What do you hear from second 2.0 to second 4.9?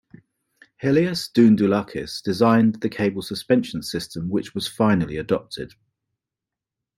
designed the cable suspension system which was